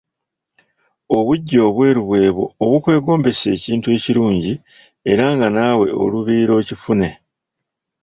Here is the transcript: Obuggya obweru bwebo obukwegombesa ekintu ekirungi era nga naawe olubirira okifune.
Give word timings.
Obuggya 1.17 1.59
obweru 1.69 2.01
bwebo 2.09 2.43
obukwegombesa 2.63 3.45
ekintu 3.57 3.87
ekirungi 3.97 4.53
era 5.11 5.25
nga 5.35 5.47
naawe 5.55 5.87
olubirira 6.03 6.53
okifune. 6.61 7.09